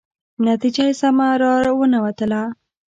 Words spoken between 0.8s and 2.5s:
یې سمه را ونه وتله.